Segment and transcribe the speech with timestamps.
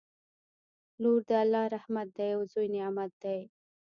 [1.01, 3.39] لور د الله رحمت دی او زوی نعمت دی